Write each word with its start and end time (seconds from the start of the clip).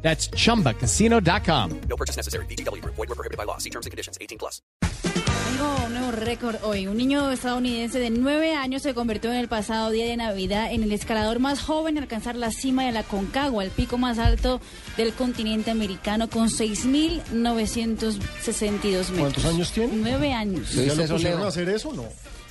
That's 0.00 0.30
chumbacasino.com. 0.30 1.80
No 1.88 1.96
purchase 1.96 2.16
necessary. 2.16 2.46
BGW. 2.46 2.82
Void 2.84 2.96
were 2.96 3.14
prohibited 3.14 3.36
by 3.36 3.44
law. 3.44 3.58
See 3.58 3.70
terms 3.70 3.86
and 3.86 3.90
conditions. 3.90 4.16
18 4.20 4.38
plus. 4.38 4.62
Tengo 5.58 5.86
un 5.86 5.92
nuevo 5.92 6.12
récord 6.12 6.62
hoy. 6.62 6.86
Un 6.86 6.96
niño 6.96 7.32
estadounidense 7.32 7.98
de 7.98 8.10
9 8.10 8.54
años 8.54 8.82
se 8.82 8.94
convirtió 8.94 9.32
en 9.32 9.38
el 9.38 9.48
pasado 9.48 9.90
día 9.90 10.06
de 10.06 10.16
Navidad 10.16 10.72
en 10.72 10.84
el 10.84 10.92
escalador 10.92 11.40
más 11.40 11.60
joven 11.60 11.96
en 11.96 12.04
alcanzar 12.04 12.36
la 12.36 12.52
cima 12.52 12.84
de 12.84 12.92
la 12.92 13.02
Concagua, 13.02 13.64
el 13.64 13.70
pico 13.70 13.98
más 13.98 14.20
alto 14.20 14.60
del 14.96 15.12
continente 15.14 15.72
americano, 15.72 16.30
con 16.30 16.48
6.962 16.48 19.10
metros. 19.10 19.12
¿Cuántos 19.18 19.44
años 19.46 19.72
tiene? 19.72 19.94
9 19.96 20.32
años. 20.32 20.72
¿Ya 20.74 20.94
lo 20.94 21.06
pusieron 21.06 21.42
a 21.42 21.48
hacer 21.48 21.68
eso 21.70 21.88
o 21.88 21.94
no? 21.94 22.04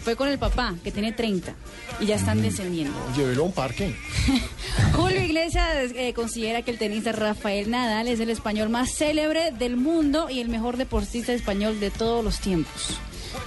Fue 0.07 0.15
con 0.15 0.29
el 0.29 0.39
papá, 0.39 0.73
que 0.85 0.89
tiene 0.93 1.11
30, 1.11 1.53
y 1.99 2.05
ya 2.05 2.15
están 2.15 2.41
descendiendo. 2.41 2.93
Llévelo 3.17 3.41
a 3.41 3.45
un 3.47 3.51
parque. 3.51 3.93
Julio 4.93 5.21
Iglesias 5.21 5.91
eh, 5.95 6.13
considera 6.13 6.61
que 6.61 6.71
el 6.71 6.77
tenista 6.77 7.11
Rafael 7.11 7.69
Nadal 7.69 8.07
es 8.07 8.21
el 8.21 8.29
español 8.29 8.69
más 8.69 8.89
célebre 8.95 9.51
del 9.51 9.75
mundo 9.75 10.29
y 10.29 10.39
el 10.39 10.47
mejor 10.47 10.77
deportista 10.77 11.33
español 11.33 11.81
de 11.81 11.89
todos 11.91 12.23
los 12.23 12.39
tiempos. 12.39 12.97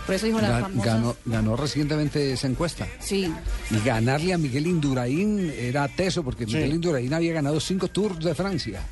Por 0.05 0.15
eso 0.17 0.27
dijo 0.27 0.39
la 0.43 0.59
Ga- 0.59 0.61
famosa... 0.61 0.85
ganó, 0.95 1.17
ganó 1.25 1.57
recientemente 1.57 2.31
esa 2.31 2.47
encuesta. 2.47 2.87
Sí, 3.01 3.33
Y 3.71 3.79
ganarle 3.83 4.35
a 4.35 4.37
Miguel 4.37 4.67
Indurain 4.67 5.51
era 5.59 5.89
teso, 5.89 6.23
porque 6.23 6.45
Miguel 6.45 6.75
Indurain 6.75 7.15
había 7.15 7.33
ganado 7.33 7.59
cinco 7.59 7.89
Tours 7.89 8.23
de 8.23 8.35
Francia. 8.35 8.83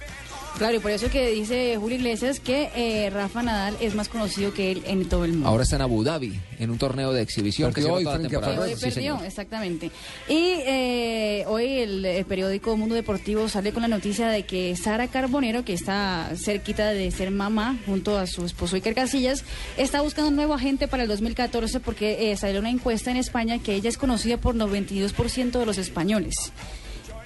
Claro, 0.58 0.76
y 0.76 0.80
por 0.80 0.90
eso 0.90 1.08
que 1.10 1.30
dice 1.30 1.76
Julio 1.78 1.96
Iglesias 1.96 2.40
que 2.40 2.70
eh, 2.74 3.10
Rafa 3.10 3.42
Nadal 3.42 3.76
es 3.80 3.94
más 3.94 4.08
conocido 4.08 4.52
que 4.52 4.72
él 4.72 4.82
en 4.86 5.08
todo 5.08 5.24
el 5.24 5.32
mundo. 5.32 5.48
Ahora 5.48 5.62
está 5.62 5.76
en 5.76 5.82
Abu 5.82 6.04
Dhabi, 6.04 6.38
en 6.58 6.70
un 6.70 6.78
torneo 6.78 7.12
de 7.12 7.22
exhibición 7.22 7.72
que 7.72 7.84
hoy 7.84 8.04
toda 8.04 8.18
la 8.18 8.18
frente 8.18 8.36
a 8.36 8.38
hoy 8.40 8.44
Ferrer, 8.44 8.76
Sí, 8.76 8.84
perdió, 8.84 9.22
exactamente. 9.24 9.90
Y 10.28 10.54
eh, 10.66 11.44
hoy 11.46 11.78
el, 11.78 12.04
eh, 12.04 12.24
periódico 12.24 12.76
Mundo 12.76 12.94
Deportivo 12.94 13.48
sale 13.48 13.72
con 13.72 13.82
la 13.82 13.88
noticia 13.88 14.28
de 14.28 14.44
que 14.44 14.76
Sara 14.76 15.08
Carbonero, 15.08 15.64
que 15.64 15.72
está 15.72 16.30
cerquita 16.36 16.88
de 16.90 17.10
ser 17.10 17.30
mamá 17.30 17.78
junto 17.86 18.18
a 18.18 18.26
su 18.26 18.44
esposo 18.44 18.76
Iker 18.76 18.94
Casillas, 18.94 19.44
está 19.76 20.00
buscando 20.00 20.28
un 20.30 20.36
nuevo 20.36 20.54
agente 20.54 20.88
para 20.88 21.04
el 21.04 21.08
2014 21.08 21.80
porque 21.80 22.32
eh, 22.32 22.36
salió 22.36 22.60
una 22.60 22.70
encuesta 22.70 23.10
en 23.10 23.16
España 23.16 23.58
que 23.58 23.74
ella 23.74 23.88
es 23.88 23.98
conocida 23.98 24.36
por 24.36 24.54
92% 24.54 25.58
de 25.58 25.66
los 25.66 25.78
españoles. 25.78 26.52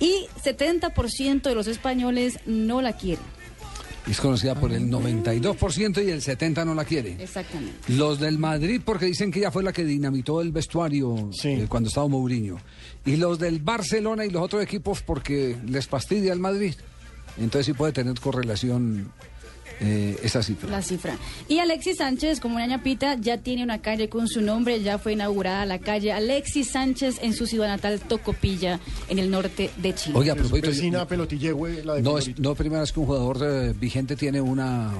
Y 0.02 0.26
70% 0.44 1.42
de 1.42 1.54
los 1.54 1.66
españoles 1.68 2.38
no 2.46 2.82
la 2.82 2.92
quieren. 2.96 3.24
Es 4.08 4.20
conocida 4.20 4.56
por 4.56 4.72
el 4.72 4.90
92% 4.90 6.04
y 6.04 6.10
el 6.10 6.20
70% 6.20 6.64
no 6.66 6.74
la 6.74 6.84
quiere. 6.84 7.22
Exactamente. 7.22 7.92
Los 7.92 8.18
del 8.18 8.36
Madrid 8.36 8.80
porque 8.84 9.06
dicen 9.06 9.30
que 9.30 9.38
ella 9.38 9.52
fue 9.52 9.62
la 9.62 9.72
que 9.72 9.84
dinamitó 9.84 10.40
el 10.42 10.50
vestuario 10.50 11.30
Sí. 11.32 11.50
eh, 11.50 11.66
cuando 11.68 11.88
estaba 11.88 12.08
Mourinho. 12.08 12.58
Y 13.06 13.14
los 13.16 13.38
del 13.38 13.60
Barcelona 13.60 14.24
y 14.26 14.30
los 14.30 14.42
otros 14.42 14.60
equipos 14.62 15.02
porque 15.02 15.56
les 15.66 15.86
fastidia 15.86 16.32
el 16.32 16.40
Madrid. 16.40 16.74
Entonces 17.38 17.66
sí 17.66 17.72
puede 17.74 17.92
tener 17.92 18.18
correlación 18.18 19.12
eh, 19.82 20.16
esa 20.22 20.42
cifra. 20.42 20.70
La 20.70 20.80
cifra. 20.80 21.16
Y 21.48 21.58
Alexis 21.58 21.96
Sánchez, 21.98 22.40
como 22.40 22.54
una 22.56 22.66
ñapita, 22.66 23.16
ya 23.20 23.38
tiene 23.38 23.62
una 23.64 23.82
calle 23.82 24.08
con 24.08 24.28
su 24.28 24.40
nombre, 24.40 24.80
ya 24.82 24.98
fue 24.98 25.12
inaugurada 25.14 25.66
la 25.66 25.78
calle 25.80 26.12
Alexis 26.12 26.70
Sánchez 26.70 27.18
en 27.22 27.34
su 27.34 27.46
ciudad 27.46 27.66
natal, 27.68 28.00
Tocopilla, 28.00 28.80
en 29.08 29.18
el 29.18 29.30
norte 29.30 29.70
de 29.76 29.94
Chile. 29.94 30.18
Oye, 30.18 30.30
a 30.30 30.34
Es 30.34 30.40
propósito, 30.40 30.68
vecina 30.68 30.98
yo- 31.00 31.08
Pelotillehue, 31.08 31.84
la 31.84 31.94
de 31.94 32.02
no 32.02 32.16
es 32.18 32.38
no 32.38 32.54
primera 32.54 32.80
vez 32.82 32.92
que 32.92 33.00
un 33.00 33.06
jugador 33.06 33.38
eh, 33.42 33.74
vigente 33.78 34.16
tiene 34.16 34.40
una, 34.40 34.92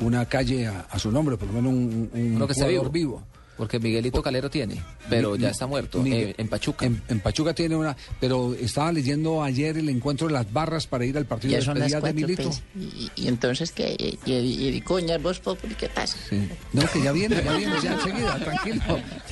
una 0.00 0.24
calle 0.26 0.66
a, 0.66 0.86
a 0.90 0.98
su 0.98 1.12
nombre, 1.12 1.36
por 1.36 1.48
lo 1.48 1.54
menos 1.54 1.72
un, 1.72 2.10
un 2.12 2.36
Uno 2.36 2.46
que 2.46 2.52
está 2.52 2.64
jugador 2.66 2.90
vivo. 2.90 3.16
vivo. 3.18 3.26
Porque 3.60 3.78
Miguelito 3.78 4.22
Calero 4.22 4.48
tiene, 4.48 4.82
pero 5.10 5.36
ya 5.36 5.50
está 5.50 5.66
muerto, 5.66 6.00
Miguel- 6.02 6.30
eh, 6.30 6.34
en 6.38 6.48
Pachuca. 6.48 6.86
En, 6.86 7.02
en 7.08 7.20
Pachuca 7.20 7.52
tiene 7.52 7.76
una, 7.76 7.94
pero 8.18 8.54
estaba 8.54 8.90
leyendo 8.90 9.42
ayer 9.42 9.76
el 9.76 9.90
encuentro 9.90 10.28
de 10.28 10.32
las 10.32 10.50
barras 10.50 10.86
para 10.86 11.04
ir 11.04 11.18
al 11.18 11.26
partido 11.26 11.52
de 11.52 11.58
despedida 11.58 12.00
de 12.00 12.12
Milito. 12.14 12.42
pues. 12.44 12.62
Y, 12.74 13.10
y 13.16 13.28
entonces, 13.28 13.70
¿qué? 13.72 13.94
Y, 14.24 14.32
y, 14.32 14.68
y 14.68 14.80
coña, 14.80 15.18
vos, 15.18 15.40
Populi, 15.40 15.74
¿qué 15.74 15.90
pasa? 15.90 16.16
Sí. 16.30 16.48
No, 16.72 16.80
que 16.90 17.02
ya 17.02 17.12
viene, 17.12 17.36
ya 17.44 17.52
viene, 17.52 17.74
ya 17.82 17.92
enseguida, 17.92 18.38
tranquilo, 18.38 18.82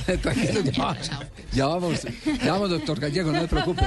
tranquilo, 0.21 0.61
ya, 0.71 0.97
ya 1.51 1.65
vamos, 1.65 2.01
ya 2.45 2.51
vamos, 2.51 2.69
doctor 2.69 2.99
Gallego, 2.99 3.31
no 3.31 3.41
se 3.41 3.47
preocupe. 3.47 3.83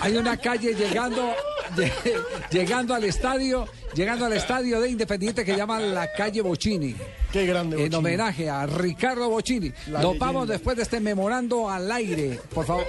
Hay 0.00 0.16
una 0.16 0.38
calle 0.38 0.72
llegando, 0.74 1.20
lle- 1.20 1.34
llegando 2.50 2.94
al 2.94 3.04
estadio, 3.04 3.66
llegando 3.94 4.26
al 4.26 4.32
estadio 4.34 4.80
de 4.80 4.88
Independiente 4.90 5.44
que 5.44 5.56
llama 5.56 5.80
la 5.80 6.12
calle 6.12 6.40
Bocini. 6.42 6.94
Qué 7.32 7.46
grande. 7.46 7.76
En 7.76 7.82
Bochini. 7.90 7.96
homenaje 7.96 8.48
a 8.50 8.66
Ricardo 8.66 9.28
Bocini. 9.28 9.70
La 9.88 10.00
Nos 10.00 10.02
leyenda. 10.12 10.26
vamos 10.26 10.48
después 10.48 10.76
de 10.76 10.82
este 10.84 11.00
memorando 11.00 11.68
al 11.70 11.90
aire. 11.92 12.40
Por 12.54 12.64
favor, 12.66 12.84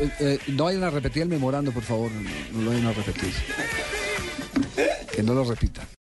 Eh, 0.00 0.10
eh, 0.20 0.38
no 0.48 0.64
vayan 0.64 0.84
a 0.84 0.90
repetir 0.90 1.22
el 1.22 1.28
memorando, 1.28 1.70
por 1.72 1.82
favor. 1.82 2.10
No 2.52 2.62
lo 2.62 2.70
vayan 2.70 2.86
a 2.86 2.92
repetir. 2.92 3.32
Que 5.12 5.22
no 5.22 5.34
lo 5.34 5.44
repitan. 5.44 5.86